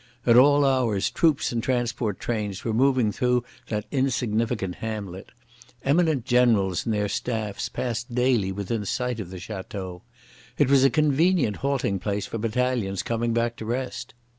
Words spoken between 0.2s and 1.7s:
At all hours troops and